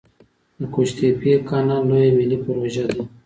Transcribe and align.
د 0.59 0.61
قوش 0.73 0.89
تیپې 0.97 1.33
کانال 1.49 1.81
لویه 1.89 2.11
ملي 2.17 2.37
پروژه 2.45 2.85
ده 2.91 3.01